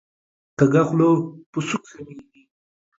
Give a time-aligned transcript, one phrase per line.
[0.57, 1.09] کږه خوله
[1.51, 2.41] په سوک سمیږي